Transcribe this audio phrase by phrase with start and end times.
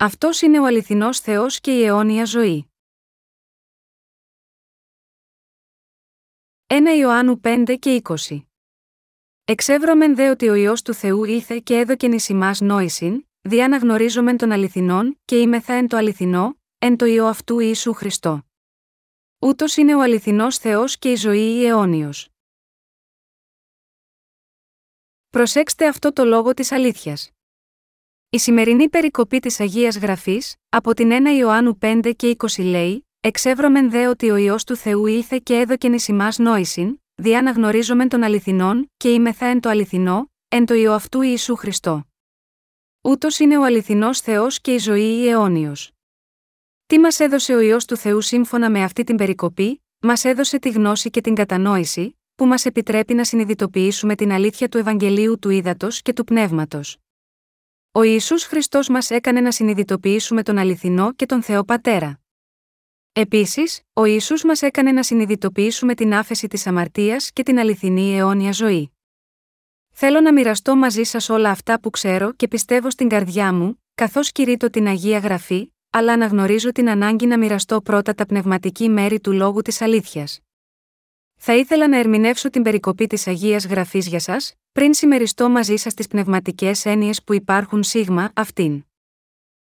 [0.00, 2.70] Αυτός είναι ο αληθινός Θεός και η αιώνια ζωή.
[6.66, 8.42] 1 Ιωάννου 5 και 20
[9.44, 13.76] Εξεύρωμεν δε ότι ο ιό του Θεού ήλθε και έδωκεν εις ημάς νόησιν, δι' να
[13.78, 18.42] γνωρίζομεν τον αληθινόν και είμεθα εν το αληθινό, εν το ιό αυτού Ιησού Χριστό.
[19.38, 22.28] Ούτως είναι ο αληθινός Θεός και η ζωή η αιώνιος.
[25.28, 27.32] Προσέξτε αυτό το λόγο της αλήθειας.
[28.30, 33.90] Η σημερινή περικοπή της Αγίας Γραφής, από την 1 Ιωάννου 5 και 20 λέει: Εξεύρωμεν
[33.90, 38.08] δε ότι ο ιό του Θεού ήλθε και έδωκεν εις ημάς νόησιν, δι' να γνωρίζομεν
[38.08, 42.06] τον αληθινόν, και είμεθα εν το αληθινό, εν το ιό αυτού Ιησού Χριστό.
[43.00, 45.92] Ούτως είναι ο αληθινός Θεός και η ζωή η αιώνιος.
[46.86, 50.70] Τι μας έδωσε ο ιό του Θεού σύμφωνα με αυτή την περικοπή, μας έδωσε τη
[50.70, 56.02] γνώση και την κατανόηση, που μας επιτρέπει να συνειδητοποιήσουμε την αλήθεια του Ευαγγελίου του Ήδατος
[56.02, 56.98] και του Πνεύματος.
[57.98, 62.20] Ο Ιησούς Χριστός μας έκανε να συνειδητοποιήσουμε τον αληθινό και τον Θεό Πατέρα.
[63.12, 68.52] Επίσης, ο Ιησούς μας έκανε να συνειδητοποιήσουμε την άφεση της αμαρτίας και την αληθινή αιώνια
[68.52, 68.90] ζωή.
[69.90, 74.32] Θέλω να μοιραστώ μαζί σας όλα αυτά που ξέρω και πιστεύω στην καρδιά μου, καθώς
[74.32, 79.32] κηρύττω την Αγία Γραφή, αλλά αναγνωρίζω την ανάγκη να μοιραστώ πρώτα τα πνευματική μέρη του
[79.32, 80.40] λόγου της αλήθειας.
[81.40, 85.94] Θα ήθελα να ερμηνεύσω την περικοπή της Αγίας Γραφής για σας, πριν συμμεριστώ μαζί σας
[85.94, 88.84] τις πνευματικές έννοιες που υπάρχουν σίγμα αυτήν.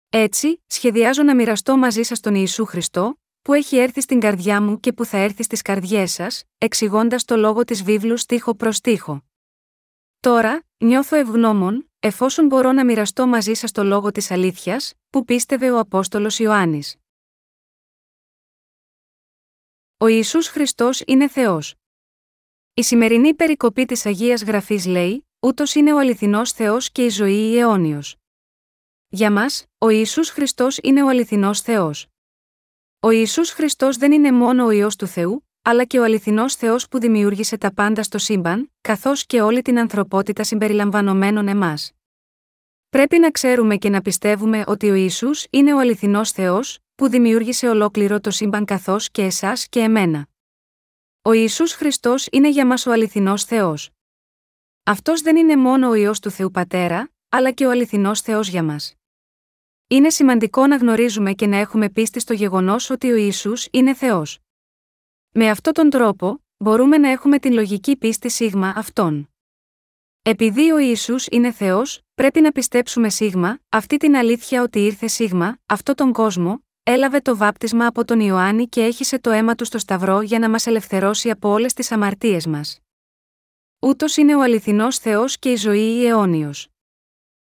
[0.08, 4.80] Έτσι, σχεδιάζω να μοιραστώ μαζί σας τον Ιησού Χριστό, που έχει έρθει στην καρδιά μου
[4.80, 9.22] και που θα έρθει στις καρδιές σας, εξηγώντας το λόγο της βίβλου στίχο προς στίχο.
[10.20, 15.70] Τώρα, νιώθω ευγνώμων, εφόσον μπορώ να μοιραστώ μαζί σας το λόγο της αλήθειας, που πίστευε
[15.70, 16.96] ο Απόστολος Ιωάννης.
[20.00, 21.74] Ο Ιησούς Χριστός είναι Θεός.
[22.74, 27.50] Η σημερινή περικοπή της Αγίας Γραφής λέει: Ούτως είναι ο αληθινός Θεός και η ζωή
[27.50, 28.16] η αιώνιος.
[29.08, 32.06] Για μας, ο Ιησούς Χριστός είναι ο αληθινός Θεός.
[33.00, 36.89] Ο Ιησούς Χριστός δεν είναι μόνο ο ιό του Θεού, αλλά και ο αληθινός Θεός
[36.89, 41.92] που δημιούργησε τα πάντα στο σύμπαν, καθώς και όλη την ανθρωπότητα συμπεριλαμβανομένων εμάς.
[42.89, 47.69] Πρέπει να ξέρουμε και να πιστεύουμε ότι ο Ισού είναι ο αληθινός Θεός, που δημιούργησε
[47.69, 50.29] ολόκληρο το σύμπαν καθώς και εσάς και εμένα.
[51.23, 53.91] Ο Ιησούς Χριστός είναι για μας ο αληθινός Θεός.
[54.83, 58.63] Αυτός δεν είναι μόνο ο ιό του Θεού Πατέρα, αλλά και ο αληθινός Θεός για
[58.63, 58.95] μας.
[59.89, 64.39] Είναι σημαντικό να γνωρίζουμε και να έχουμε πίστη στο γεγονός ότι ο Ιησούς είναι Θεός.
[65.30, 69.29] Με αυτόν τον τρόπο, μπορούμε να έχουμε την λογική πίστη σίγμα αυτών.
[70.23, 75.59] Επειδή ο Ιησούς είναι Θεός, πρέπει να πιστέψουμε σίγμα, αυτή την αλήθεια ότι ήρθε σίγμα,
[75.67, 79.78] αυτό τον κόσμο, έλαβε το βάπτισμα από τον Ιωάννη και έχισε το αίμα του στο
[79.78, 82.80] Σταυρό για να μας ελευθερώσει από όλες τις αμαρτίες μας.
[83.78, 86.68] Ούτως είναι ο αληθινός Θεός και η ζωή η αιώνιος.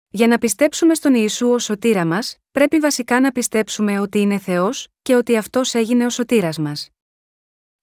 [0.08, 4.88] Για να πιστέψουμε στον Ιησού ως σωτήρα μας, πρέπει βασικά να πιστέψουμε ότι είναι Θεός
[5.02, 6.88] και ότι Αυτός έγινε ο σωτήρας μας.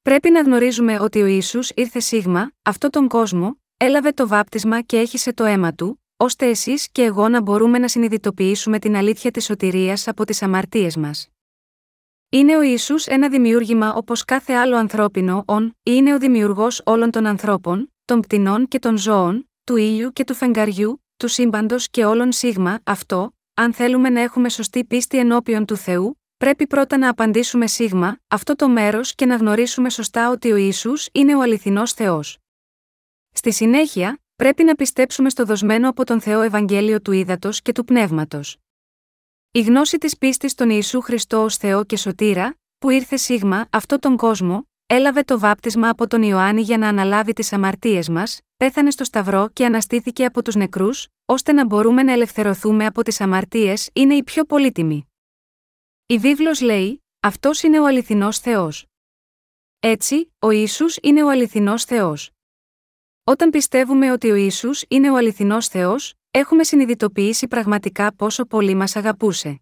[0.01, 4.97] Πρέπει να γνωρίζουμε ότι ο Ιησούς ήρθε σίγμα, αυτό τον κόσμο, έλαβε το βάπτισμα και
[4.97, 9.45] έχισε το αίμα του, ώστε εσείς και εγώ να μπορούμε να συνειδητοποιήσουμε την αλήθεια της
[9.45, 11.27] σωτηρίας από τις αμαρτίες μας.
[12.33, 17.25] Είναι ο Ισού ένα δημιούργημα όπως κάθε άλλο ανθρώπινο ον, είναι ο δημιουργός όλων των
[17.25, 22.31] ανθρώπων, των πτηνών και των ζώων, του ήλιου και του φεγγαριού, του σύμπαντος και όλων
[22.31, 27.67] σίγμα, αυτό, αν θέλουμε να έχουμε σωστή πίστη ενώπιον του Θεού, πρέπει πρώτα να απαντήσουμε
[27.67, 32.37] σίγμα, αυτό το μέρος και να γνωρίσουμε σωστά ότι ο Ισού είναι ο αληθινός Θεός.
[33.31, 37.83] Στη συνέχεια, πρέπει να πιστέψουμε στο δοσμένο από τον Θεό Ευαγγέλιο του Ήδατος και του
[37.83, 38.62] Πνεύματος.
[39.55, 43.99] Η γνώση της πίστης στον Ιησού Χριστό ως Θεό και Σωτήρα, που ήρθε σίγμα αυτό
[43.99, 48.91] τον κόσμο, έλαβε το βάπτισμα από τον Ιωάννη για να αναλάβει τις αμαρτίες μας, πέθανε
[48.91, 53.89] στο Σταυρό και αναστήθηκε από τους νεκρούς, ώστε να μπορούμε να ελευθερωθούμε από τις αμαρτίες,
[53.93, 55.07] είναι η πιο πολύτιμη.
[56.05, 58.85] Η βίβλος λέει, αυτός είναι ο αληθινός Θεός.
[59.79, 62.31] Έτσι, ο Ιησούς είναι ο αληθινός Θεός.
[63.23, 68.95] Όταν πιστεύουμε ότι ο Ιησούς είναι ο αληθινός Θεός, έχουμε συνειδητοποιήσει πραγματικά πόσο πολύ μας
[68.95, 69.61] αγαπούσε.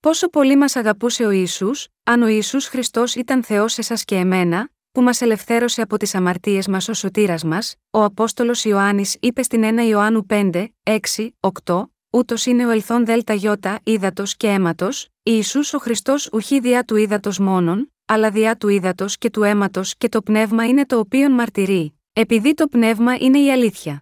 [0.00, 4.70] Πόσο πολύ μας αγαπούσε ο Ιησούς, αν ο Ιησούς Χριστός ήταν Θεός εσάς και εμένα,
[4.92, 9.62] που μας ελευθέρωσε από τις αμαρτίες μας ως σωτήρας μας, ο Απόστολος Ιωάννης είπε στην
[9.64, 15.74] 1 Ιωάννου 5, 6, 8, ούτως είναι ο ελθόν δέλτα γιώτα, ύδατος και αίματος, Ιησούς
[15.74, 20.08] ο Χριστός ουχή διά του ύδατος μόνον, αλλά διά του ύδατος και του αίματος και
[20.08, 24.00] το πνεύμα είναι το οποίο μαρτυρεί, επειδή το πνεύμα είναι η αλήθεια.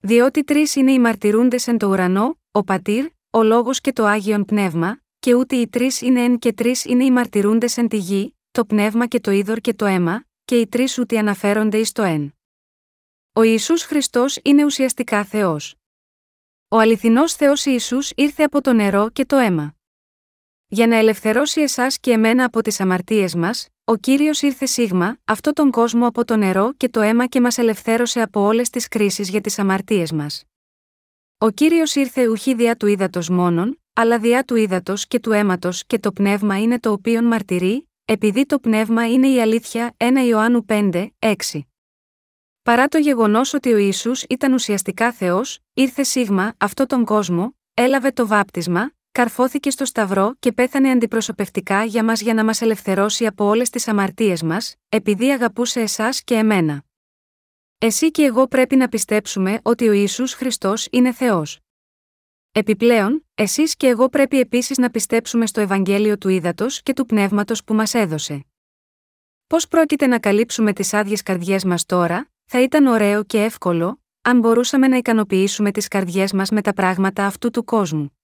[0.00, 4.44] Διότι τρεις είναι οι μαρτυρούντες εν το ουρανό, ο πατήρ, ο λόγος και το άγιον
[4.44, 8.36] πνεύμα, και ούτε οι τρεις είναι εν και τρεις είναι οι μαρτυρούντες εν τη γη,
[8.50, 12.02] το πνεύμα και το είδωρ και το αίμα, και οι τρεις ούτε αναφέρονται εις το
[12.02, 12.34] εν.
[13.32, 15.74] Ο Ιησούς Χριστός είναι ουσιαστικά Θεός.
[16.68, 19.74] Ο αληθινός Θεός Ιησούς ήρθε από το νερό και το αίμα.
[20.72, 25.52] Για να ελευθερώσει εσάς και εμένα από τις αμαρτίες μας, ο κύριος ήρθε σίγμα, αυτό
[25.52, 29.28] τον κόσμο από το νερό και το αίμα και μας ελευθέρωσε από όλες τις κρίσεις
[29.28, 30.44] για τις αμαρτίες μας.
[31.38, 35.86] Ο κύριος ήρθε ουχή διά του ύδατος μόνον, αλλά διά του ύδατος και του αίματος
[35.86, 40.64] και το πνεύμα είναι το οποίο μαρτυρεί, επειδή το πνεύμα είναι η αλήθεια 1 Ιωάννου
[40.68, 41.34] 5, 6.
[42.62, 48.10] Παρά το γεγονός ότι ο Ισού ήταν ουσιαστικά Θεός, ήρθε σίγμα αυτό τον κόσμο, έλαβε
[48.10, 53.44] το βάπτισμα, καρφώθηκε στο Σταυρό και πέθανε αντιπροσωπευτικά για μας για να μας ελευθερώσει από
[53.44, 56.84] όλες τις αμαρτίες μας, επειδή αγαπούσε εσάς και εμένα.
[57.78, 61.58] Εσύ και εγώ πρέπει να πιστέψουμε ότι ο Ισού Χριστός είναι Θεός.
[62.52, 67.64] Επιπλέον, εσείς και εγώ πρέπει επίσης να πιστέψουμε στο Ευαγγέλιο του Ήδατος και του Πνεύματος
[67.64, 68.44] που μας έδωσε.
[69.46, 74.38] Πώς πρόκειται να καλύψουμε τις άδειες καρδιές μας τώρα, θα ήταν ωραίο και εύκολο, αν
[74.38, 78.19] μπορούσαμε να ικανοποιήσουμε τις καρδιές μας με τα πράγματα αυτού του κόσμου.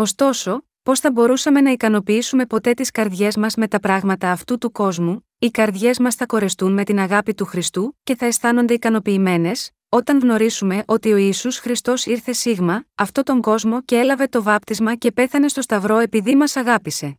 [0.00, 4.72] Ωστόσο, πώς θα μπορούσαμε να ικανοποιήσουμε ποτέ τις καρδιές μας με τα πράγματα αυτού του
[4.72, 9.70] κόσμου, οι καρδιές μας θα κορεστούν με την αγάπη του Χριστού και θα αισθάνονται ικανοποιημένες,
[9.88, 14.94] όταν γνωρίσουμε ότι ο Ιησούς Χριστός ήρθε σίγμα, αυτό τον κόσμο και έλαβε το βάπτισμα
[14.94, 17.18] και πέθανε στο Σταυρό επειδή μας αγάπησε.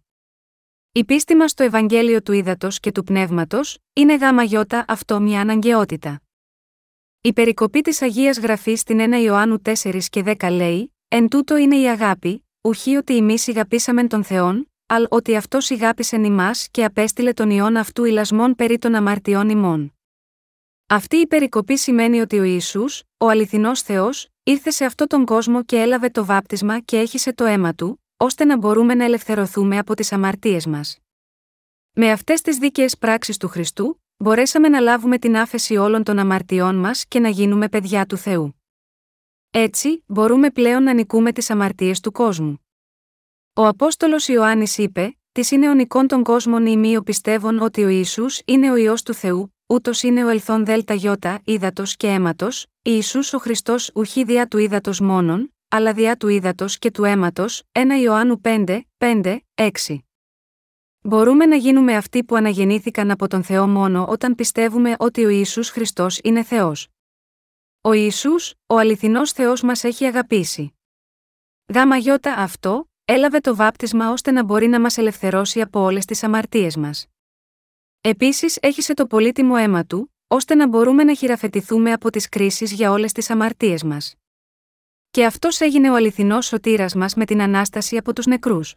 [0.92, 5.42] Η πίστη μας στο Ευαγγέλιο του Ήδατος και του Πνεύματος, είναι γάμα γιώτα αυτό μια
[5.42, 6.22] αναγκαιότητα.
[7.22, 11.76] Η περικοπή της Αγίας Γραφής στην 1 Ιωάννου 4 και 10 λέει: Εν τούτο είναι
[11.76, 17.34] η αγάπη, ουχή ότι εμείς ηγαπήσαμεν τον Θεόν, αλλά ότι αυτό ηγάπησεν ημάς και απέστειλε
[17.34, 19.94] τον ιόν αυτού ηλασμών περί των αμαρτιών ημών.
[20.88, 25.64] Αυτή η περικοπή σημαίνει ότι ο Ιησούς, ο αληθινός Θεός, ήρθε σε αυτόν τον κόσμο
[25.64, 29.96] και έλαβε το βάπτισμα και έχισε το αίμα του, ώστε να μπορούμε να ελευθερωθούμε από
[29.96, 30.98] τις αμαρτίες μας.
[31.94, 36.76] Με αυτές τις δίκαιες πράξεις του Χριστού, μπορέσαμε να λάβουμε την άφεση όλων των αμαρτιών
[36.76, 38.59] μας και να γίνουμε παιδιά του Θεού.
[39.52, 42.66] Έτσι, μπορούμε πλέον να νικούμε τις αμαρτίες του κόσμου.
[43.54, 48.26] Ο Απόστολος Ιωάννης είπε: Της είναι ο νικών των κόσμων ημίω πιστεύων ότι ο Ισού
[48.46, 53.20] είναι ο ιό του Θεού, ούτως είναι ο ελθόν δέλτα γιώτα, ύδατος και αίματος, Ισού
[53.32, 58.02] ο Χριστός ουχή διά του ύδατος μόνον, αλλά διά του ύδατος και του αίματος, 1
[58.02, 59.70] Ιωάννου 5, 5, 6.
[61.02, 65.70] Μπορούμε να γίνουμε αυτοί που αναγεννήθηκαν από τον Θεό μόνο όταν πιστεύουμε ότι ο Ιησούς
[65.70, 66.88] Χριστός είναι Θεός.
[67.82, 70.74] Ο Ιησούς, ο αληθινός Θεός μας έχει αγαπήσει.
[71.74, 76.24] Γάμα γιώτα αυτό, έλαβε το βάπτισμα ώστε να μπορεί να μας ελευθερώσει από όλες τις
[76.24, 77.08] αμαρτίες μας.
[78.02, 82.92] Επίσης έχισε το πολύτιμο αίμα του, ώστε να μπορούμε να χειραφετηθούμε από τις κρίσεις για
[82.92, 84.16] όλες τις αμαρτίες μας.
[85.12, 88.76] Και αυτός έγινε ο αληθινός σωτήρας μας με την Ανάσταση από τους νεκρούς.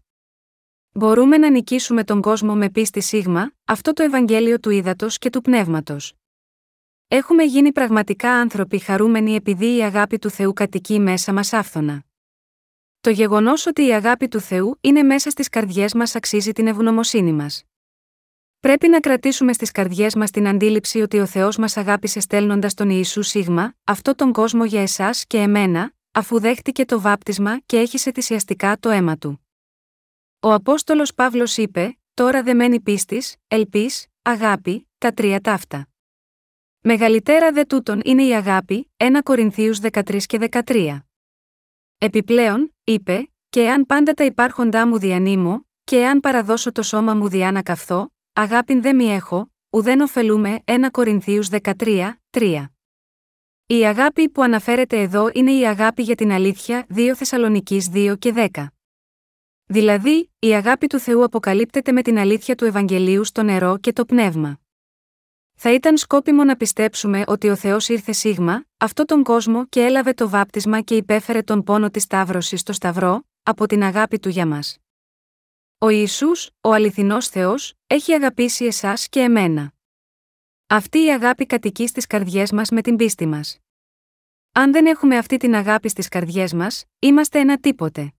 [0.93, 5.41] Μπορούμε να νικήσουμε τον κόσμο με πίστη σίγμα, αυτό το Ευαγγέλιο του Ήδατος και του
[5.41, 6.15] Πνεύματος.
[7.15, 12.05] Έχουμε γίνει πραγματικά άνθρωποι χαρούμενοι επειδή η αγάπη του Θεού κατοικεί μέσα μας άφθονα.
[13.01, 17.33] Το γεγονός ότι η αγάπη του Θεού είναι μέσα στις καρδιές μας αξίζει την ευγνωμοσύνη
[17.33, 17.65] μας.
[18.61, 22.91] Πρέπει να κρατήσουμε στις καρδιές μας την αντίληψη ότι ο Θεός μας αγάπησε στέλνοντας τον
[22.91, 28.13] Ιησού Σίγμα, αυτό τον κόσμο για εσάς και εμένα, αφού δέχτηκε το βάπτισμα και έχισε
[28.13, 29.47] θυσιαστικά το αίμα του.
[30.41, 35.87] Ο Απόστολος Παύλος είπε: Τώρα δεμένη πίστης, ελπής, αγάπη, τα τρία ταύτα.
[36.85, 40.99] Μεγαλύτερα δε τούτον είναι η αγάπη, 1 Κορινθίους 13 και 13.
[41.99, 47.29] Επιπλέον, είπε, και εάν πάντα τα υπάρχοντά μου διανύμω, και εάν παραδώσω το σώμα μου
[47.29, 52.65] διά να καυθώ, αγάπην δεν μη έχω, ουδέν ωφελούμε 1 Κορινθίους 13, 3.
[53.67, 58.33] Η αγάπη που αναφέρεται εδώ είναι η αγάπη για την αλήθεια 2 Θεσσαλονικής 2 και
[58.37, 58.67] 10.
[59.65, 64.05] Δηλαδή, η αγάπη του Θεού αποκαλύπτεται με την αλήθεια του Ευαγγελίου στο νερό και το
[64.05, 64.62] πνεύμα.
[65.65, 70.13] Θα ήταν σκόπιμο να πιστέψουμε ότι ο Θεός ήρθε σίγμα, αυτό τον κόσμο και έλαβε
[70.13, 74.47] το βάπτισμα και υπέφερε τον πόνο της Σταύρωσης στο Σταυρό, από την αγάπη του για
[74.47, 74.79] μας.
[75.79, 79.73] Ο Ιησούς, ο αληθινός Θεός, έχει αγαπήσει εσάς και εμένα.
[80.67, 83.59] Αυτή η αγάπη κατοικεί στις καρδιές μας με την πίστη μας.
[84.53, 88.13] Αν δεν έχουμε αυτή την αγάπη στις καρδιές μας, είμαστε ένα τίποτε.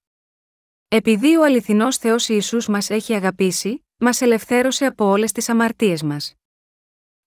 [0.88, 6.36] Επειδή ο αληθινός Θεός Ιησούς μας έχει αγαπήσει, μας ελευθέρωσε από όλες τις αμαρτίες μας.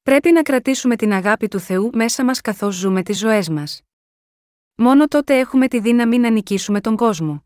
[0.06, 3.82] Πρέπει να κρατήσουμε την αγάπη του Θεού μέσα μας καθώς ζούμε τις ζωές μας.
[4.74, 7.44] Μόνο τότε έχουμε τη δύναμη να νικήσουμε τον κόσμο.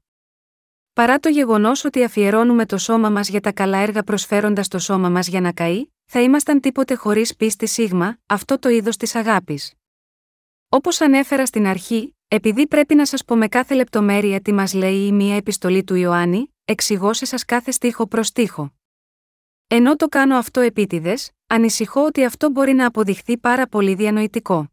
[0.92, 5.08] Παρά το γεγονός ότι αφιερώνουμε το σώμα μας για τα καλά έργα προσφέροντας το σώμα
[5.08, 9.74] μας για να καεί, θα ήμασταν τίποτε χωρίς πίστη σίγμα, αυτό το είδος της αγάπης.
[10.68, 15.06] Όπως ανέφερα στην αρχή, επειδή πρέπει να σας πω με κάθε λεπτομέρεια τι μας λέει
[15.06, 18.79] η μία επιστολή του Ιωάννη, εξηγώ σε σας κάθε στίχο προς στίχο.
[19.72, 24.72] Ενώ το κάνω αυτό επίτηδες, ανησυχώ ότι αυτό μπορεί να αποδειχθεί πάρα πολύ διανοητικό.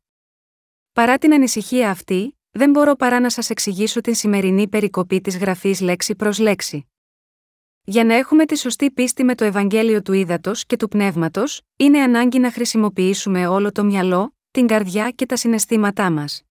[0.94, 5.82] Παρά την ανησυχία αυτή, δεν μπορώ παρά να σας εξηγήσω την σημερινή περικοπή της γραφής
[5.82, 6.88] λέξη προς λέξη.
[7.84, 12.00] Για να έχουμε τη σωστή πίστη με το Ευαγγέλιο του Ήδατος και του Πνεύματος, είναι
[12.00, 16.44] ανάγκη να χρησιμοποιήσουμε όλο το μυαλό, την καρδιά και τα συναισθήματά μας.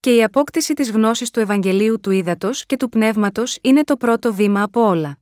[0.00, 4.34] Και η απόκτηση της γνώσης του Ευαγγελίου του Ήδατος και του Πνεύματος είναι το πρώτο
[4.34, 5.18] βήμα από όλα.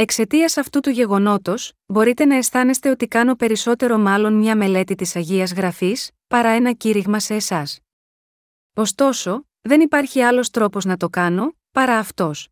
[0.00, 5.52] Εξαιτίας αυτού του γεγονότος, μπορείτε να αισθάνεστε ότι κάνω περισσότερο μάλλον μια μελέτη της Αγίας
[5.52, 7.80] Γραφής, παρά ένα κήρυγμα σε εσάς.
[8.74, 12.48] Ωστόσο, δεν υπάρχει άλλος τρόπος να το κάνω, παρά αυτός.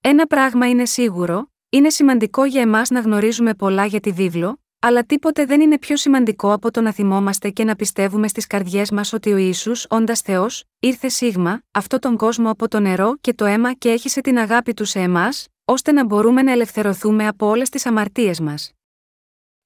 [0.00, 5.04] Ένα πράγμα είναι σίγουρο, είναι σημαντικό για εμάς να γνωρίζουμε πολλά για τη βίβλο, αλλά
[5.04, 9.12] τίποτε δεν είναι πιο σημαντικό από το να θυμόμαστε και να πιστεύουμε στις καρδιές μας
[9.12, 13.44] ότι ο Ισού, όντας Θεός, ήρθε σίγμα, αυτό τον κόσμο από το νερό και το
[13.44, 17.68] αίμα και έχισε την αγάπη του σε εμάς, ώστε να μπορούμε να ελευθερωθούμε από όλες
[17.68, 18.72] τις αμαρτίες μας.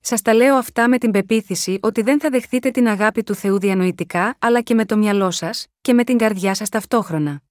[0.01, 3.59] Σας τα λέω αυτά με την πεποίθηση ότι δεν θα δεχτείτε την αγάπη του Θεού
[3.59, 7.43] διανοητικά, αλλά και με το μυαλό σας, και με την καρδιά σας ταυτόχρονα.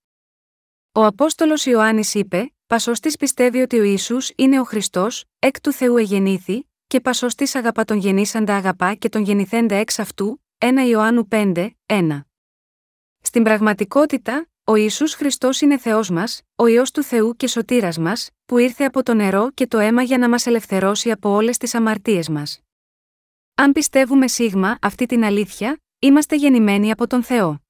[0.92, 5.98] Ο Απόστολος Ιωάννης είπε: Πασώστη πιστεύει ότι ο Ισού είναι ο Χριστός, εκ του Θεού
[5.98, 11.70] εγεννήθη, και πασώστη αγαπά τον γεννήσαντα αγαπά και τον γεννηθέντα εξ αυτού, 1 Ιωάννου 5,
[11.86, 12.26] 1.
[13.22, 18.30] Στην πραγματικότητα, ο Ισού Χριστός είναι Θεός μας, ο ιό του Θεού και σωτήρας μας,
[18.46, 21.76] που ήρθε από το νερό και το αίμα για να μας ελευθερώσει από όλες τις
[21.76, 22.60] αμαρτίες μας.
[23.56, 27.62] Αν πιστεύουμε σίγμα αυτή την αλήθεια, είμαστε γεννημένοι από τον Θεό.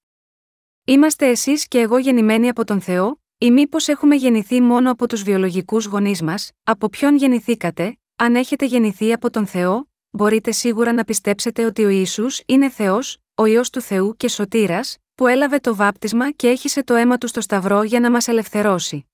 [0.85, 5.23] Είμαστε εσείς και εγώ γεννημένοι από τον Θεό, ή μήπως έχουμε γεννηθεί μόνο από τους
[5.23, 11.03] βιολογικούς γονείς μας, από ποιον γεννηθήκατε, αν έχετε γεννηθεί από τον Θεό, μπορείτε σίγουρα να
[11.03, 15.75] πιστέψετε ότι ο Ισού είναι Θεός, ο ιό του Θεού και σωτήρας, που έλαβε το
[15.75, 19.05] βάπτισμα και έχισε το αίμα του στο Σταυρό για να μας ελευθερώσει.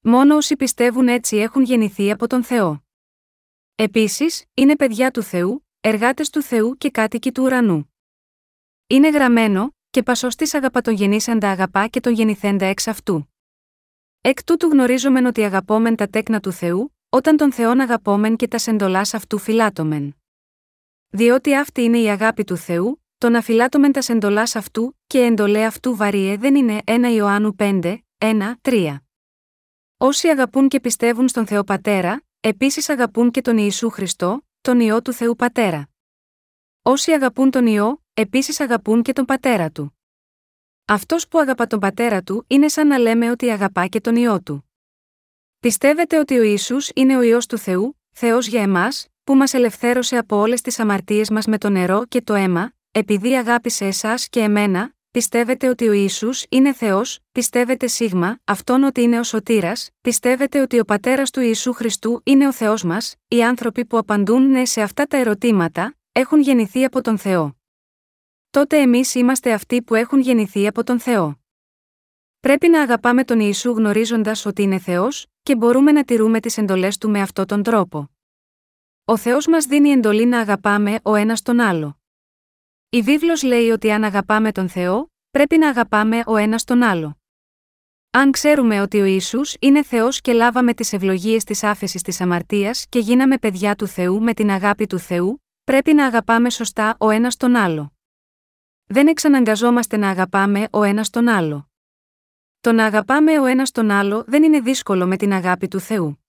[0.00, 2.84] Μόνο όσοι πιστεύουν έτσι έχουν γεννηθεί από τον Θεό.
[3.74, 7.94] Επίσης, είναι παιδιά του Θεού, εργάτες του Θεού και κάτοικοι του ουρανού.
[8.86, 13.32] Είναι γραμμένο, και πασωστή αγαπά τον γεννήσαντα αγαπά και τον γεννηθέντα εξ αυτού.
[14.20, 18.58] Εκ τούτου γνωρίζομεν ότι αγαπόμεν τα τέκνα του Θεού, όταν τον Θεόν αγαπόμεν και τα
[18.58, 20.16] σεντολάς αυτού φυλάτομεν.
[21.08, 25.64] Διότι αυτή είναι η αγάπη του Θεού, το να φυλάτωμεν τα εντολά αυτού, και εντολέ
[25.64, 28.96] αυτού βαριέ δεν είναι 1 Ιωάννου 5, 1, 3.
[29.96, 35.02] Όσοι αγαπούν και πιστεύουν στον Θεό Πατέρα, επίσης αγαπούν και τον Ιησού Χριστό, τον ιό
[35.02, 35.88] του Θεού Πατέρα.
[36.82, 39.98] Όσοι αγαπούν τον ιό, επίσης αγαπούν και τον πατέρα του.
[40.84, 44.42] Αυτός που αγαπά τον πατέρα του είναι σαν να λέμε ότι αγαπά και τον ιό
[44.42, 44.70] του.
[45.60, 50.16] Πιστεύετε ότι ο Ιησούς είναι ο ιό του Θεού, Θεός για εμάς, που μας ελευθέρωσε
[50.16, 54.40] από όλες τις αμαρτίες μας με το νερό και το αίμα, επειδή αγάπησε εσάς και
[54.40, 60.60] εμένα, πιστεύετε ότι ο Ισού είναι Θεός, πιστεύετε σίγμα, αυτόν ότι είναι ο σωτήρας, πιστεύετε
[60.60, 64.64] ότι ο πατέρας του Ιησού Χριστού είναι ο Θεός μας, οι άνθρωποι που απαντούν ναι
[64.64, 67.56] σε αυτά τα ερωτήματα, έχουν γεννηθεί από τον Θεό.
[68.50, 71.40] Τότε εμείς είμαστε αυτοί που έχουν γεννηθεί από τον Θεό.
[72.40, 76.98] Πρέπει να αγαπάμε τον Ιησού γνωρίζοντας ότι είναι Θεός, και μπορούμε να τηρούμε τις εντολές
[76.98, 78.10] του με αυτόν τον τρόπο.
[79.04, 82.00] Ο Θεός μας δίνει εντολή να αγαπάμε ο ένας τον άλλο.
[82.90, 87.18] Η βίβλος λέει ότι αν αγαπάμε τον Θεό, πρέπει να αγαπάμε ο ένας τον άλλο.
[88.10, 92.86] Αν ξέρουμε ότι ο Ιησούς είναι Θεός και λάβαμε τις ευλογίες της άφεσης της αμαρτίας
[92.88, 97.10] και γίναμε παιδιά του Θεού με την αγάπη του Θεού, πρέπει να αγαπάμε σωστά ο
[97.10, 97.92] ένας τον άλλο.
[98.86, 101.70] Δεν εξαναγκαζόμαστε να αγαπάμε ο ένας τον άλλο.
[102.60, 106.25] Το να αγαπάμε ο ένας τον άλλο δεν είναι δύσκολο με την αγάπη του Θεού.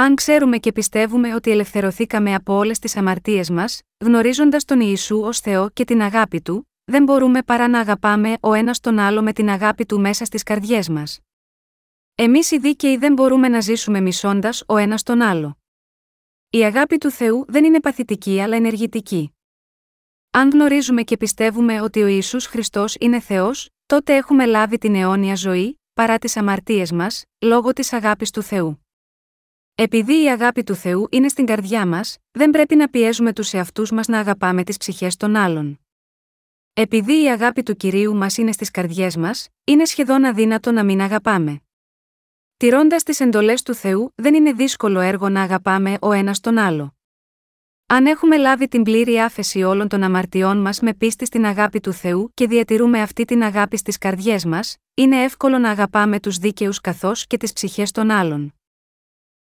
[0.00, 5.40] Αν ξέρουμε και πιστεύουμε ότι ελευθερωθήκαμε από όλες τις αμαρτίες μας, γνωρίζοντας τον Ιησού ως
[5.40, 9.32] Θεό και την αγάπη του, δεν μπορούμε παρά να αγαπάμε ο ένας τον άλλο με
[9.32, 11.18] την αγάπη του μέσα στις καρδιές μας.
[12.14, 15.58] Εμείς οι δίκαιοι δεν μπορούμε να ζήσουμε μισώντας ο ένας τον άλλο.
[16.50, 19.36] Η αγάπη του Θεού δεν είναι παθητική αλλά ενεργητική.
[20.30, 25.34] Αν γνωρίζουμε και πιστεύουμε ότι ο Ιησούς Χριστός είναι Θεός, τότε έχουμε λάβει την αιώνια
[25.34, 28.82] ζωή, παρά τις αμαρτίες μας, λόγω της αγάπης του Θεού.
[29.80, 33.90] Επειδή η αγάπη του Θεού είναι στην καρδιά μας, δεν πρέπει να πιέζουμε τους εαυτούς
[33.90, 35.80] μας να αγαπάμε τις ψυχές των άλλων.
[36.72, 41.00] Επειδή η αγάπη του κυρίου μας είναι στις καρδιές μας, είναι σχεδόν αδύνατο να μην
[41.00, 41.60] αγαπάμε.
[42.56, 46.96] Τηρώντας τις εντολές του Θεού, δεν είναι δύσκολο έργο να αγαπάμε ο ένας τον άλλο.
[47.86, 51.92] Αν έχουμε λάβει την πλήρη άφεση όλων των αμαρτιών μας με πίστη στην αγάπη του
[51.92, 56.80] Θεού και διατηρούμε αυτή την αγάπη στις καρδιές μας, είναι εύκολο να αγαπάμε τους δίκαιους
[56.80, 58.57] καθώς και τις ψυχές των άλλων.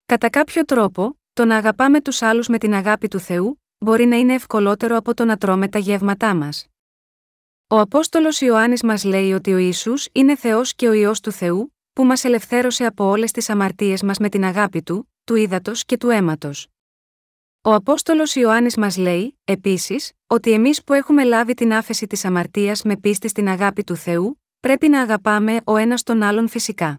[0.07, 4.17] Κατά κάποιο τρόπο, το να αγαπάμε τους άλλους με την αγάπη του Θεού, μπορεί να
[4.17, 6.67] είναι ευκολότερο από το να τρώμε τα γεύματά μας.
[7.67, 11.75] Ο Απόστολος Ιωάννης μας λέει ότι ο ίσου είναι Θεός και ο ιό του Θεού,
[11.93, 15.97] που μας ελευθέρωσε από όλες τις αμαρτίες μας με την αγάπη του, του ύδατος και
[15.97, 16.69] του αίματος.
[17.63, 22.83] Ο Απόστολος Ιωάννης μας λέει, επίσης, ότι εμείς που έχουμε λάβει την άφεση της αμαρτίας
[22.83, 26.99] με πίστη στην αγάπη του Θεού, πρέπει να αγαπάμε ο ένας τον άλλον φυσικά.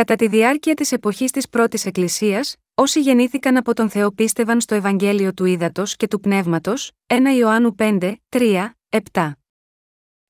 [0.00, 4.74] Κατά τη διάρκεια της εποχής της πρώτης Εκκλησίας, όσοι γεννήθηκαν από τον Θεό πίστευαν στο
[4.74, 9.32] Ευαγγέλιο του Ήδατος και του Πνεύματος, 1 Ιωάννου 5, 3, 7.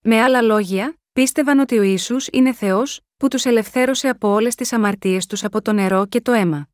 [0.00, 4.72] Με άλλα λόγια, πίστευαν ότι ο Ιησούς είναι Θεός, που τους ελευθέρωσε από όλες τις
[4.72, 6.68] αμαρτίες τους από το νερό και το αίμα.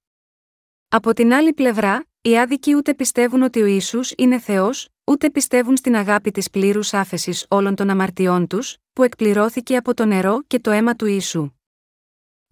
[0.88, 5.76] Από την άλλη πλευρά, οι άδικοι ούτε πιστεύουν ότι ο Ισού είναι Θεός, ούτε πιστεύουν
[5.76, 10.60] στην αγάπη της πλήρους άφεσης όλων των αμαρτιών τους, που εκπληρώθηκε από το νερό και
[10.60, 11.55] το αίμα του Ιησού.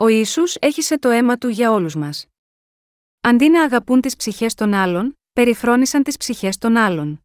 [0.04, 2.26] Ο Ιησούς έχισε το αίμα του για όλους μας.
[3.20, 7.24] Αντί να αγαπούν τις ψυχές των άλλων, περιφρόνησαν τις ψυχές των άλλων.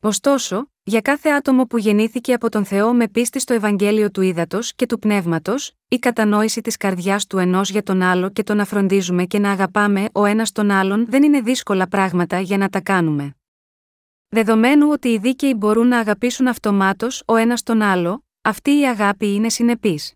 [0.00, 4.74] Ωστόσο, για κάθε άτομο που γεννήθηκε από τον Θεό με πίστη στο Ευαγγέλιο του Ήδατος
[4.74, 8.64] και του Πνεύματος, η κατανόηση της καρδιάς του ενός για τον άλλο και το να
[8.64, 12.80] φροντίζουμε και να αγαπάμε ο ένας τον άλλον δεν είναι δύσκολα πράγματα για να τα
[12.80, 13.34] κάνουμε.
[14.28, 19.34] Δεδομένου ότι οι δίκαιοι μπορούν να αγαπήσουν αυτομάτως ο ένας τον άλλο, αυτή η αγάπη
[19.34, 20.14] είναι συνεπής.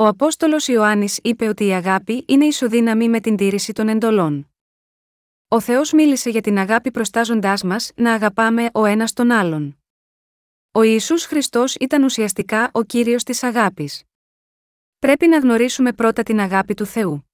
[0.00, 4.50] Ο Απόστολος Ιωάννης είπε ότι η αγάπη είναι ισοδύναμη με την τήρηση των εντολών.
[5.48, 9.78] Ο Θεός μίλησε για την αγάπη προστάζοντάς μας να αγαπάμε ο ένας τον άλλον.
[10.72, 14.02] Ο Ισού Χριστός ήταν ουσιαστικά ο κύριος της αγάπης.
[14.98, 17.30] Πρέπει να γνωρίσουμε πρώτα την αγάπη του Θεού.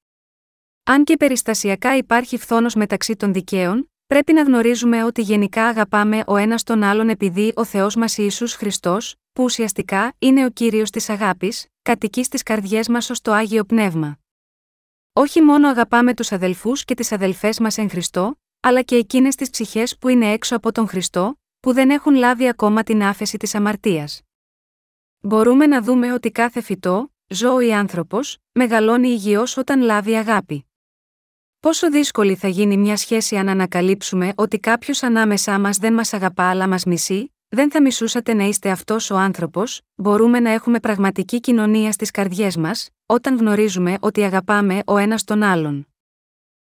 [0.84, 6.36] Αν και περιστασιακά υπάρχει φθόνος μεταξύ των δικαίων, πρέπει να γνωρίζουμε ότι γενικά αγαπάμε ο
[6.36, 11.08] ένας τον άλλον επειδή ο Θεός μας Ιησούς Χριστός, που ουσιαστικά είναι ο κύριος της
[11.08, 14.18] αγάπης, κατοικεί στις καρδιές μας ως το άγιο πνεύμα.
[15.12, 19.50] Όχι μόνο αγαπάμε τους αδελφούς και τις αδελφές μας εν Χριστώ, αλλά και εκείνες τις
[19.50, 23.54] ψυχές που είναι έξω από τον Χριστό, που δεν έχουν λάβει ακόμα την άφεση της
[23.54, 24.22] αμαρτίας.
[25.20, 30.66] Μπορούμε να δούμε ότι κάθε φυτό, ζώο ή άνθρωπος, μεγαλώνει υγιώς όταν λάβει αγάπη.
[31.60, 36.50] Πόσο δύσκολη θα γίνει μια σχέση αν ανακαλύψουμε ότι κάποιος ανάμεσά μας δεν μας αγαπά
[36.50, 41.40] αλλά μας μισεί, δεν θα μισούσατε να είστε αυτός ο άνθρωπος, μπορούμε να έχουμε πραγματική
[41.40, 45.86] κοινωνία στις καρδιές μας, όταν γνωρίζουμε ότι αγαπάμε ο ένας τον άλλον.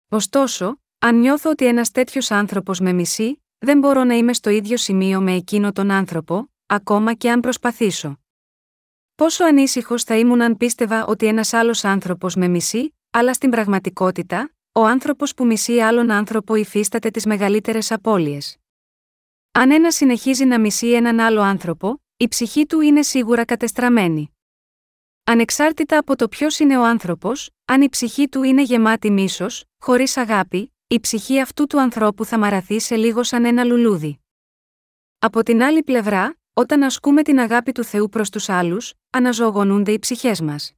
[0.08, 4.76] Ωστόσο, αν νιώθω ότι ένας τέτοιος άνθρωπος με μισεί, δεν μπορώ να είμαι στο ίδιο
[4.76, 8.16] σημείο με εκείνο τον άνθρωπο, ακόμα και αν προσπαθήσω.
[9.14, 14.54] Πόσο ανήσυχος θα ήμουν αν πίστευα ότι ένας άλλος άνθρωπος με μισεί, αλλά στην πραγματικότητα,
[14.72, 18.61] ο άνθρωπος που μισεί άλλον άνθρωπο υφίσταται τις μεγαλύτερες απώλειες.
[19.54, 24.36] Αν ένας συνεχίζει να μισεί έναν άλλο άνθρωπο, η ψυχή του είναι σίγουρα κατεστραμμένη.
[25.24, 30.16] Ανεξάρτητα από το ποιος είναι ο άνθρωπος, αν η ψυχή του είναι γεμάτη μίσος, χωρίς
[30.16, 34.20] αγάπη, η ψυχή αυτού του ανθρώπου θα μαραθεί σε λίγο σαν ένα λουλούδι.
[35.18, 39.98] Από την άλλη πλευρά, όταν ασκούμε την αγάπη του Θεού προς τους άλλους, αναζωογονούνται οι
[39.98, 40.72] ψυχές μας.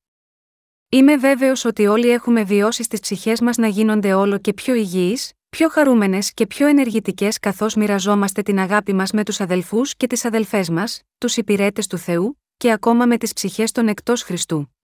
[0.89, 5.33] Είμαι βέβαιος ότι όλοι έχουμε βιώσει στις ψυχές μας να γίνονται όλο και πιο υγιείς,
[5.55, 10.25] πιο χαρούμενες και πιο ενεργητικές καθώς μοιραζόμαστε την αγάπη μας με τους αδελφούς και τις
[10.25, 14.75] αδελφές μας, τους υπηρέτες του Θεού, και ακόμα με τις ψυχές των εκτός Χριστού.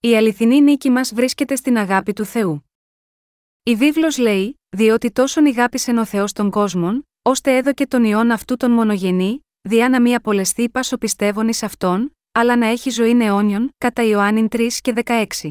[0.00, 2.64] Η αληθινή νίκη μας βρίσκεται στην αγάπη του Θεού.
[3.62, 8.56] Η βίβλος λέει, διότι τόσον ηγάπησεν ο Θεός των κόσμων, ώστε έδωκε τον ιόν αυτού
[8.56, 13.74] τον μονογενή, διά να μη απολεστεί πάσο πιστεύων εις αυτόν, αλλά να έχει ζωή αιώνιον,
[13.78, 15.50] κατά Ιωάννην 3 και 16.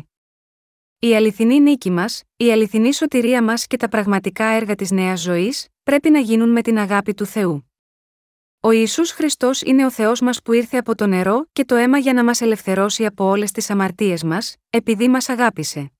[1.01, 5.67] Η αληθινή νίκη μας, η αληθινή σωτηρία μας και τα πραγματικά έργα της νέας ζωής,
[5.83, 7.71] πρέπει να γίνουν με την αγάπη του Θεού.
[8.59, 11.97] Ο Ισού Χριστός είναι ο Θεός μας που ήρθε από το νερό και το αίμα
[11.97, 15.91] για να μας ελευθερώσει από όλες τις αμαρτίες μας, επειδή μας αγάπησε.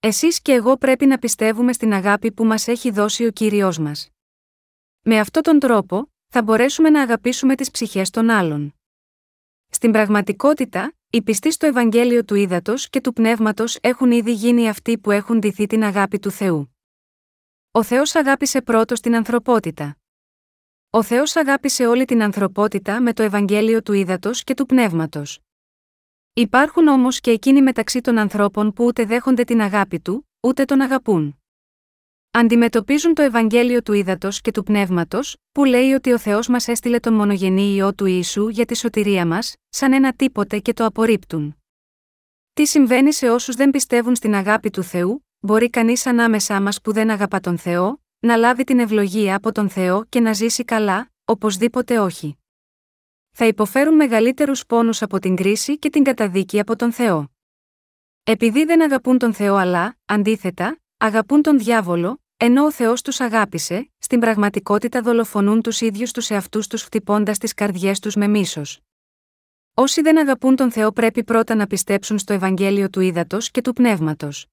[0.00, 4.08] Εσείς και εγώ πρέπει να πιστεύουμε στην αγάπη που μας έχει δώσει ο κύριος μας.
[5.02, 8.74] Με αυτόν τον τρόπο, θα μπορέσουμε να αγαπήσουμε τις ψυχές των άλλων.
[9.68, 14.98] Στην πραγματικότητα, οι πιστοί στο Ευαγγέλιο του Ήδατος και του Πνεύματος έχουν ήδη γίνει αυτοί
[14.98, 16.76] που έχουν ντυθεί την αγάπη του Θεού.
[17.70, 19.96] Ο Θεός αγάπησε πρώτος την ανθρωπότητα.
[20.90, 25.40] Ο Θεός αγάπησε όλη την ανθρωπότητα με το Ευαγγέλιο του Ήδατος και του Πνεύματος.
[26.32, 30.80] Υπάρχουν όμως και εκείνοι μεταξύ των ανθρώπων που ούτε δέχονται την αγάπη του, ούτε τον
[30.80, 31.41] αγαπούν
[32.34, 36.98] αντιμετωπίζουν το Ευαγγέλιο του Ήδατος και του Πνεύματος, που λέει ότι ο Θεός μας έστειλε
[36.98, 41.56] τον μονογενή ιό του Ιησού για τη σωτηρία μας, σαν ένα τίποτε και το απορρίπτουν.
[42.52, 46.92] Τι συμβαίνει σε όσους δεν πιστεύουν στην αγάπη του Θεού, μπορεί κανείς ανάμεσά μας που
[46.92, 51.10] δεν αγαπά τον Θεό, να λάβει την ευλογία από τον Θεό και να ζήσει καλά,
[51.24, 52.36] οπωσδήποτε όχι.
[53.30, 57.30] Θα υποφέρουν μεγαλύτερους πόνους από την κρίση και την καταδίκη από τον Θεό.
[58.24, 63.90] Επειδή δεν αγαπούν τον Θεό αλλά, αντίθετα, αγαπούν τον διάβολο, ενώ ο Θεός τους αγάπησε,
[63.98, 68.80] στην πραγματικότητα δολοφονούν τους ίδιους τους εαυτούς τους χτυπώντας τις καρδιές τους με μίσος.
[69.74, 73.72] Όσοι δεν αγαπούν τον Θεό πρέπει πρώτα να πιστέψουν στο Ευαγγέλιο του Ήδατος και του
[73.72, 74.46] Πνεύματος.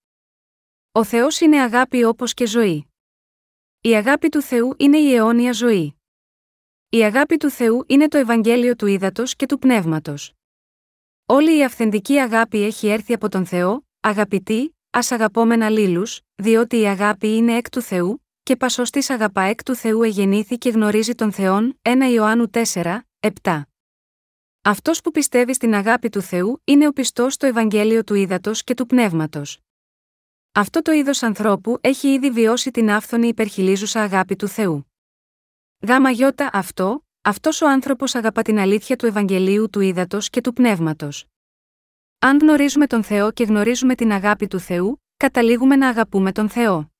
[0.91, 2.91] Ο Θεός είναι αγάπη όπως και ζωή.
[3.82, 5.95] Η αγάπη του Θεού είναι η αιώνια ζωή.
[6.89, 10.34] Η αγάπη του Θεού είναι το Ευαγγέλιο του ύδατο και του πνεύματος.
[11.25, 16.88] Όλη η αυθεντική αγάπη έχει έρθει από τον Θεό, αγαπητοί, ας αγαπόμενα λίλους, διότι η
[16.88, 21.32] αγάπη είναι εκ του Θεού, και πασοστή αγαπά εκ του Θεού εγεννήθη και γνωρίζει τον
[21.32, 22.99] Θεόν, 1 Ιωάννου 4,
[23.43, 23.62] 7.
[24.62, 28.73] Αυτός που πιστεύει στην αγάπη του Θεού είναι ο πιστός στο Ευαγγέλιο του ύδατο και
[28.73, 29.60] του πνεύματος.
[30.52, 34.91] Αυτό το είδος ανθρώπου έχει ήδη βιώσει την άφθονη υπερχιλίζουσα αγάπη του Θεού.
[35.88, 40.54] Γάμα γιώτα αυτό, αυτός ο άνθρωπος αγαπά την αλήθεια του Ευαγγελίου του ύδατο και του
[40.54, 41.25] πνεύματος.
[42.22, 46.92] Αν γνωρίζουμε τον Θεό και γνωρίζουμε την αγάπη του Θεού, καταλήγουμε να αγαπούμε τον Θεό.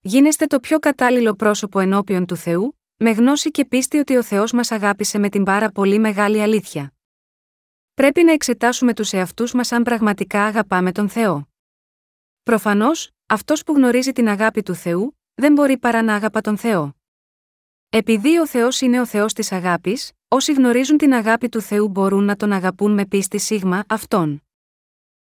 [0.00, 4.52] Γίνεστε το πιο κατάλληλο πρόσωπο ενώπιον του Θεού, με γνώση και πίστη ότι ο Θεός
[4.52, 6.92] μας αγάπησε με την πάρα πολύ μεγάλη αλήθεια.
[7.94, 11.48] Πρέπει να εξετάσουμε τους εαυτούς μας αν πραγματικά αγαπάμε τον Θεό.
[12.42, 16.96] Προφανώς, αυτός που γνωρίζει την αγάπη του Θεού, δεν μπορεί παρά να αγαπά τον Θεό.
[17.88, 22.24] Επειδή ο Θεός είναι ο Θεός της αγάπης, όσοι γνωρίζουν την αγάπη του Θεού μπορούν
[22.24, 24.42] να τον αγαπούν με πίστη σίγμα αυτόν.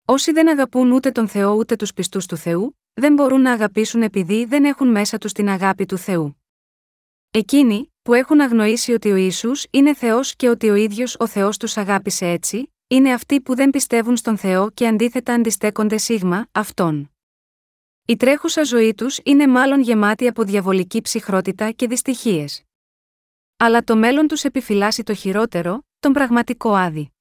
[0.05, 4.01] Όσοι δεν αγαπούν ούτε τον Θεό ούτε τους πιστούς του Θεού, δεν μπορούν να αγαπήσουν
[4.01, 6.41] επειδή δεν έχουν μέσα τους την αγάπη του Θεού.
[7.31, 11.57] Εκείνοι, που έχουν αγνοήσει ότι ο Ισού είναι Θεός και ότι ο ίδιος ο Θεός
[11.57, 17.11] τους αγάπησε έτσι, είναι αυτοί που δεν πιστεύουν στον Θεό και αντίθετα αντιστέκονται σίγμα αυτόν.
[18.05, 22.66] Η τρέχουσα ζωή τους είναι μάλλον γεμάτη από διαβολική ψυχρότητα και δυστυχίες.
[23.57, 27.11] Αλλά το μέλλον τους επιφυλάσσει το χειρότερο, τον πραγματικό άδει.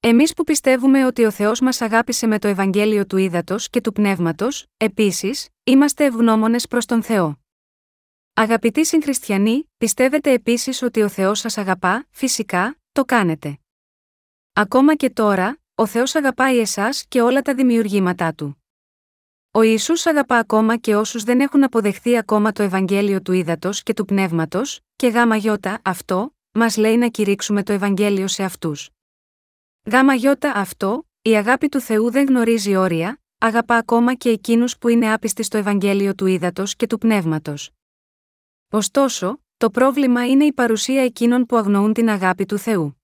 [0.00, 3.92] Εμείς που πιστεύουμε ότι ο Θεός μας αγάπησε με το Ευαγγέλιο του ύδατο και του
[3.92, 7.38] πνεύματος, επίσης, είμαστε ευγνώμονες προς τον Θεό.
[8.34, 13.58] Αγαπητοί συγχριστιανοί, πιστεύετε επίσης ότι ο Θεός σας αγαπά, φυσικά, το κάνετε.
[14.52, 18.62] Ακόμα και τώρα, ο Θεός αγαπάει εσάς και όλα τα δημιουργήματά του.
[19.58, 23.94] Ο Ισού αγαπά ακόμα και όσους δεν έχουν αποδεχθεί ακόμα το Ευαγγέλιο του ύδατο και
[23.94, 28.90] του πνεύματος, και γάμα γιώτα αυτό, μας λέει να κηρύξουμε το Ευαγγέλιο σε αυτούς.
[29.84, 34.88] Γάμα γιώτα αυτό, η αγάπη του Θεού δεν γνωρίζει όρια, αγαπά ακόμα και εκείνους που
[34.88, 37.70] είναι άπιστοι στο Ευαγγέλιο του ύδατο και του πνεύματος.
[38.70, 43.02] Ωστόσο, το πρόβλημα είναι η παρουσία εκείνων που αγνοούν την αγάπη του Θεού.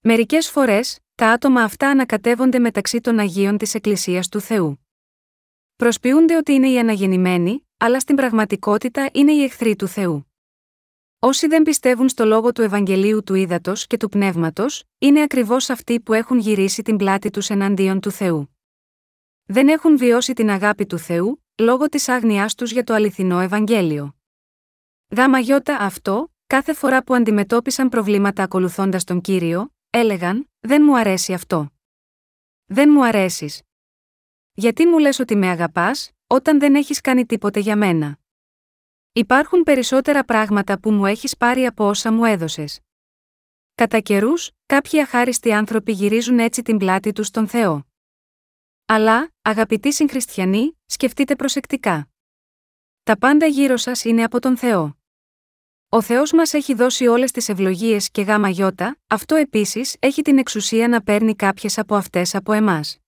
[0.00, 4.84] Μερικές φορές, τα άτομα αυτά ανακατεύονται μεταξύ των Αγίων της Εκκλησίας του Θεού.
[5.80, 10.32] Προσποιούνται ότι είναι οι αναγεννημένοι, αλλά στην πραγματικότητα είναι οι εχθροί του Θεού.
[11.18, 16.00] Όσοι δεν πιστεύουν στο λόγο του Ευαγγελίου του Ήδατος και του Πνεύματος, είναι ακριβώς αυτοί
[16.00, 18.56] που έχουν γυρίσει την πλάτη τους εναντίον του Θεού.
[19.44, 24.14] Δεν έχουν βιώσει την αγάπη του Θεού, λόγω της άγνοιάς τους για το αληθινό Ευαγγέλιο.
[25.16, 31.32] Γάμα γιώτα αυτό, κάθε φορά που αντιμετώπισαν προβλήματα ακολουθώντας τον κύριο, έλεγαν: Δεν μου αρέσει
[31.32, 31.70] αυτό.
[32.64, 33.62] Δεν μου αρέσεις.
[34.60, 38.18] Γιατί μου λες ότι με αγαπάς, όταν δεν έχεις κάνει τίποτε για μένα;
[39.12, 42.80] Υπάρχουν περισσότερα πράγματα που μου έχεις πάρει από όσα μου έδωσες.
[43.74, 47.86] Κατά καιρούς, κάποιοι αχάριστοι άνθρωποι γυρίζουν έτσι την πλάτη τους στον Θεό.
[48.86, 52.08] Αλλά, αγαπητοί συγχριστιανοί, σκεφτείτε προσεκτικά.
[53.02, 54.98] Τα πάντα γύρω σας είναι από τον Θεό.
[55.88, 60.38] Ο Θεός μας έχει δώσει όλες τις ευλογίες και γάμα γιώτα, αυτό επίσης έχει την
[60.38, 62.99] εξουσία να παίρνει κάποιες από αυτές από εμάς.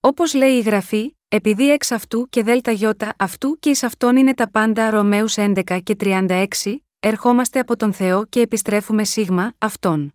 [0.00, 4.34] Όπως λέει η γραφή, επειδή εξ αυτού και δέλτα γιώτα αυτού και εις αυτόν είναι
[4.34, 6.46] τα πάντα Ρωμαίους 11 και 36,
[7.00, 10.14] ερχόμαστε από τον Θεό και επιστρέφουμε σίγμα αυτόν.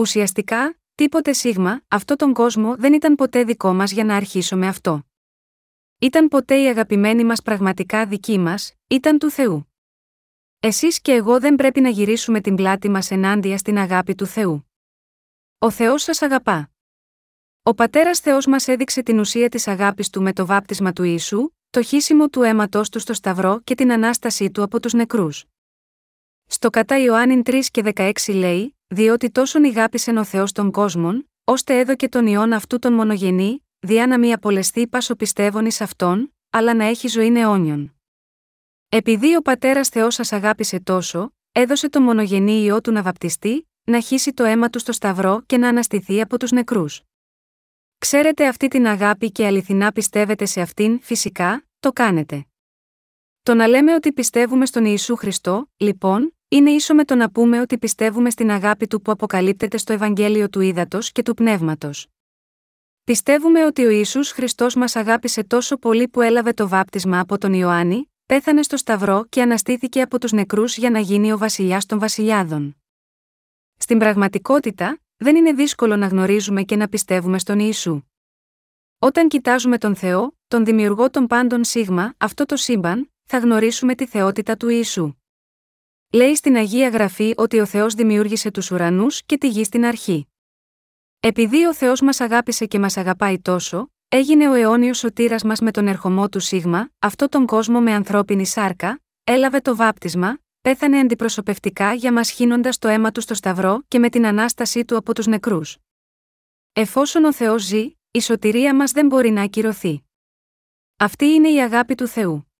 [0.00, 5.02] Ουσιαστικά, τίποτε σίγμα, αυτό τον κόσμο δεν ήταν ποτέ δικό μας για να αρχίσουμε αυτό.
[5.98, 9.72] Ήταν ποτέ η αγαπημένη μας πραγματικά δική μας, ήταν του Θεού.
[10.60, 14.70] Εσείς και εγώ δεν πρέπει να γυρίσουμε την πλάτη μας ενάντια στην αγάπη του Θεού.
[15.58, 16.73] Ο Θεός σας αγαπά.
[17.66, 21.48] Ο πατέρας Θεός μας έδειξε την ουσία της αγάπης του με το βάπτισμα του Ιησού,
[21.70, 25.44] το χύσιμο του αίματό του στο Σταυρό και την ανάστασή του από τους νεκρούς.
[26.46, 31.78] Στο κατά Ιωάννην 3 και 16 λέει: Διότι τόσον ηγάπησεν ο Θεός των κόσμων, ώστε
[31.78, 36.74] έδωκε τον ιόν αυτού τον μονογενή, διά να μη απολεστεί πάσο πιστεύων εις αυτόν, αλλά
[36.74, 37.94] να έχει ζωή αιώνιον.
[38.88, 44.00] Επειδή ο πατέρας Θεός σας αγάπησε τόσο, έδωσε τον μονογενή ιό του να βαπτιστεί, να
[44.00, 47.02] χύσει το αίμα του στο Σταυρό και να αναστηθεί από τους νεκρούς.
[47.98, 52.46] Ξέρετε αυτή την αγάπη και αληθινά πιστεύετε σε αυτήν, φυσικά, το κάνετε.
[53.42, 57.60] Το να λέμε ότι πιστεύουμε στον Ιησού Χριστό, λοιπόν, είναι ίσο με το να πούμε
[57.60, 62.06] ότι πιστεύουμε στην αγάπη του που αποκαλύπτεται στο Ευαγγέλιο του Ήδατος και του Πνεύματος.
[63.04, 67.52] Πιστεύουμε ότι ο Ιησούς Χριστός μας αγάπησε τόσο πολύ που έλαβε το βάπτισμα από τον
[67.52, 71.98] Ιωάννη, πέθανε στο Σταυρό και αναστήθηκε από τους νεκρούς για να γίνει ο βασιλιάς των
[71.98, 72.76] βασιλιάδων.
[73.76, 78.02] Στην πραγματικότητα, δεν είναι δύσκολο να γνωρίζουμε και να πιστεύουμε στον Ιησού.
[78.98, 84.06] Όταν κοιτάζουμε τον Θεό, τον δημιουργό των πάντων Σίγμα, αυτό το σύμπαν, θα γνωρίσουμε τη
[84.06, 85.14] θεότητα του Ιησού.
[86.12, 90.28] Λέει στην Αγία Γραφή ότι ο Θεός δημιούργησε τους ουρανούς και τη γη στην αρχή.
[91.20, 95.70] Επειδή ο Θεός μας αγάπησε και μας αγαπάει τόσο, έγινε ο αιώνιος σωτήρας μας με
[95.70, 101.94] τον ερχομό του Σίγμα, αυτό τον κόσμο με ανθρώπινη σάρκα, έλαβε το βάπτισμα, πέθανε αντιπροσωπευτικά
[101.94, 105.26] για μας χύνοντας το αίμα τους στο Σταυρό και με την ανάστασή του από τους
[105.26, 105.78] νεκρούς.
[106.72, 110.04] Εφόσον ο Θεός ζει, η σωτηρία μας δεν μπορεί να ακυρωθεί.
[110.96, 112.52] Αυτή είναι η αγάπη του Θεού.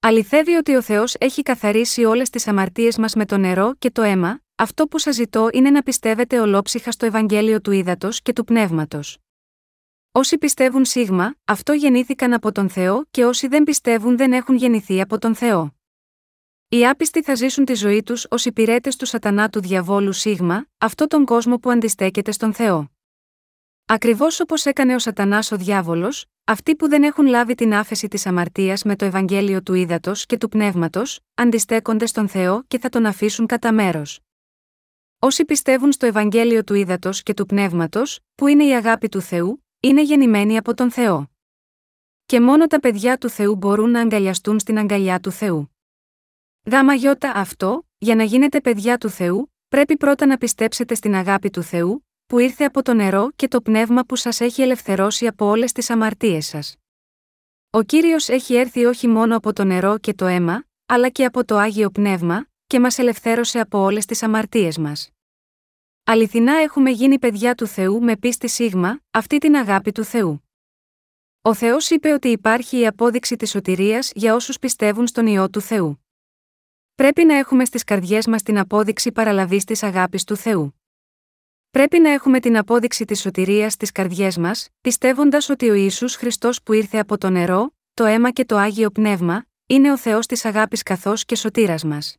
[0.00, 4.02] Αληθεύει ότι ο Θεός έχει καθαρίσει όλες τις αμαρτίες μας με το νερό και το
[4.02, 8.44] αίμα, αυτό που σας ζητώ είναι να πιστεύετε ολόψυχα στο Ευαγγέλιο του Ήδατος και του
[8.44, 9.18] Πνεύματος.
[10.12, 15.00] Όσοι πιστεύουν σίγμα, αυτό γεννήθηκαν από τον Θεό και όσοι δεν πιστεύουν δεν έχουν γεννηθεί
[15.00, 15.77] από τον Θεό.
[16.70, 21.06] Οι άπιστοι θα ζήσουν τη ζωή τους ως υπηρέτες του σατανά του διαβόλου σίγμα, αυτό
[21.06, 22.90] τον κόσμο που αντιστέκεται στον Θεό.
[23.86, 28.26] Ακριβώς όπως έκανε ο Σατανάς ο διάβολος, αυτοί που δεν έχουν λάβει την άφεση της
[28.26, 33.06] αμαρτίας με το Ευαγγέλιο του Ήδατος και του Πνεύματος, αντιστέκονται στον Θεό και θα τον
[33.06, 34.20] αφήσουν κατά μέρος.
[35.18, 39.64] Όσοι πιστεύουν στο Ευαγγέλιο του Ήδατος και του Πνεύματος, που είναι η αγάπη του Θεού,
[39.80, 41.30] είναι γεννημένοι από τον Θεό.
[42.26, 45.72] Και μόνο τα παιδιά του Θεού μπορούν να αγκαλιαστούν στην αγκαλιά του Θεού.
[46.70, 51.50] Γάμα γιώτα αυτό, για να γίνετε παιδιά του Θεού, πρέπει πρώτα να πιστέψετε στην αγάπη
[51.50, 55.46] του Θεού, που ήρθε από το νερό και το πνεύμα που σας έχει ελευθερώσει από
[55.46, 56.76] όλες τις αμαρτίες σας.
[57.70, 61.44] Ο κύριος έχει έρθει όχι μόνο από το νερό και το αίμα, αλλά και από
[61.44, 65.10] το άγιο πνεύμα, και μας ελευθέρωσε από όλες τις αμαρτίες μας.
[66.04, 70.48] Αληθινά έχουμε γίνει παιδιά του Θεού με πίστη σίγμα, αυτή την αγάπη του Θεού.
[71.42, 75.60] Ο Θεός είπε ότι υπάρχει η απόδειξη της σωτηρίας για όσους πιστεύουν στον ιό του
[75.60, 76.02] Θεού.
[76.98, 80.80] Πρέπει να έχουμε στις καρδιές μας την απόδειξη παραλαβής της αγάπης του Θεού.
[81.70, 86.62] Πρέπει να έχουμε την απόδειξη της σωτηρίας στις καρδιές μας, πιστεύοντας ότι ο Ιησούς Χριστός
[86.62, 90.44] που ήρθε από το νερό, το αίμα και το άγιο πνεύμα, είναι ο Θεός της
[90.44, 92.16] αγάπης καθώς και σωτήρας μας.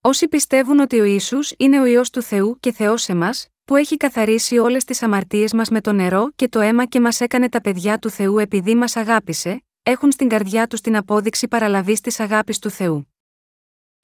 [0.00, 3.76] Όσοι πιστεύουν ότι ο Ισού είναι ο ιό του Θεού και Θεός σε μας, που
[3.76, 7.48] έχει καθαρίσει όλες τις αμαρτίες μας με το νερό και το αίμα και μας έκανε
[7.48, 12.20] τα παιδιά του Θεού επειδή μας αγάπησε, έχουν στην καρδιά τους την απόδειξη παραλαβής της
[12.20, 13.06] αγάπης του Θεού.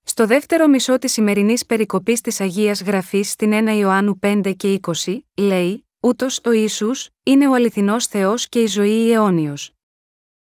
[0.07, 5.19] Στο δεύτερο μισό της σημερινής περικοπής της Αγίας Γραφής στην 1 Ιωάννου 5 και 20,
[5.37, 6.91] λέει: Ούτως ο Ισού
[7.23, 9.75] είναι ο αληθινός Θεός και η ζωή η αιώνιος.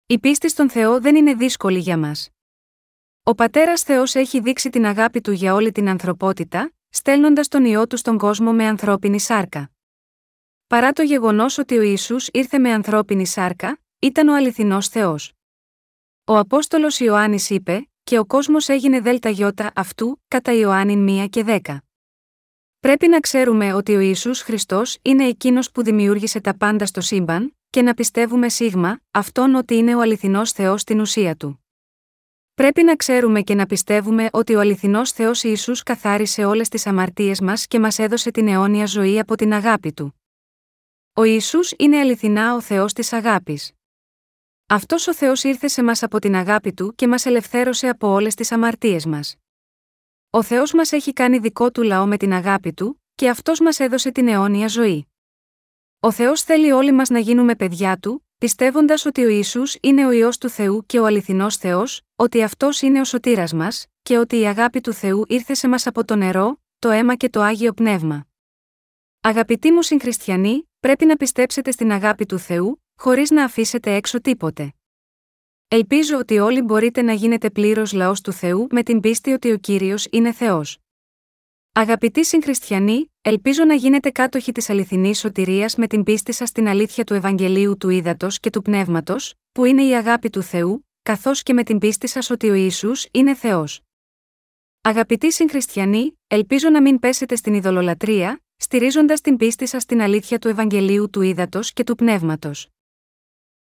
[0.05, 2.29] Η πίστη στον Θεό δεν είναι δύσκολη για μας.
[3.23, 7.87] Ο πατέρας Θεός έχει δείξει την αγάπη του για όλη την ανθρωπότητα, στέλνοντας τον ιό
[7.87, 9.71] του στον κόσμο με ανθρώπινη σάρκα.
[10.67, 15.33] Παρά το γεγονός ότι ο Ισού ήρθε με ανθρώπινη σάρκα, ήταν ο αληθινός Θεός.
[16.25, 21.43] Ο Απόστολος Ιωάννης είπε: Και ο κόσμος έγινε δέλτα γιώτα αυτού, κατά Ιωάννη 1 και
[21.47, 21.77] 10.
[22.79, 27.57] Πρέπει να ξέρουμε ότι ο Ιησούς Χριστός είναι εκείνος που δημιούργησε τα πάντα στο σύμπαν,
[27.69, 31.65] και να πιστεύουμε σίγμα, αυτόν ότι είναι ο αληθινός Θεός στην ουσία του.
[32.53, 37.41] Πρέπει να ξέρουμε και να πιστεύουμε ότι ο αληθινός Θεός Ιησούς καθάρισε όλες τις αμαρτίες
[37.41, 40.21] μας και μας έδωσε την αιώνια ζωή από την αγάπη του.
[41.13, 43.74] Ο Ιησούς είναι αληθινά ο Θεός της αγάπης.
[44.67, 48.35] Αυτός ο Θεός ήρθε σε μας από την αγάπη του και μας ελευθέρωσε από όλες
[48.35, 49.35] τις αμαρτίες μας.
[50.29, 53.79] Ο Θεός μας έχει κάνει δικό του λαό με την αγάπη του, και αυτός μας
[53.79, 55.07] έδωσε την αιώνια ζωή.
[55.99, 60.11] Ο Θεός θέλει όλοι μας να γίνουμε παιδιά του, πιστεύοντας ότι ο Ιησούς είναι ο
[60.11, 64.39] ιό του Θεού και ο αληθινός Θεός, ότι αυτός είναι ο σωτήρας μας, και ότι
[64.39, 67.73] η αγάπη του Θεού ήρθε σε μας από το νερό, το αίμα και το άγιο
[67.73, 68.27] πνεύμα.
[69.21, 74.73] Αγαπητοί μου συγχριστιανοί, πρέπει να πιστέψετε στην αγάπη του Θεού, χωρίς να αφήσετε έξω τίποτε.
[75.67, 79.57] Ελπίζω ότι όλοι μπορείτε να γίνετε πλήρως λαός του Θεού με την πίστη ότι ο
[79.57, 80.77] κύριος είναι Θεός.
[81.71, 87.03] Αγαπητοί συγχριστιανοί, ελπίζω να γίνετε κάτοχοι της αληθινής σωτηρίας με την πίστη σας στην αλήθεια
[87.03, 91.53] του Ευαγγελίου του Ήδατος και του Πνεύματος, που είναι η αγάπη του Θεού, καθώς και
[91.53, 93.81] με την πίστη σας ότι ο Ιησούς είναι Θεός.
[94.81, 100.47] Αγαπητοί συγχριστιανοί, ελπίζω να μην πέσετε στην ειδωλολατρεία, στηρίζοντας την πίστη σας στην αλήθεια του
[100.47, 102.74] Ευαγγελίου του Ήδατος και του Πνεύματος.